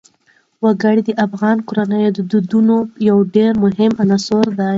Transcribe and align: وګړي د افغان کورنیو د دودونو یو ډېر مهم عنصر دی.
وګړي 0.63 1.01
د 1.05 1.09
افغان 1.25 1.57
کورنیو 1.67 2.15
د 2.15 2.19
دودونو 2.31 2.75
یو 3.09 3.17
ډېر 3.35 3.51
مهم 3.63 3.91
عنصر 4.03 4.45
دی. 4.57 4.69